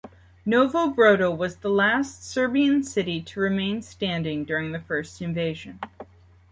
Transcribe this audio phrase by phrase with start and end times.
[0.47, 5.79] Novo Brdo was the last Serbian city to remain standing during the first invasion.